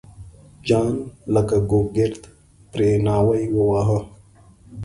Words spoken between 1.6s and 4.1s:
ګوګرد پرې ناوی وواهه.